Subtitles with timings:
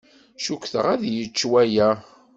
[0.43, 1.89] Cukkteɣ ad yečč waya.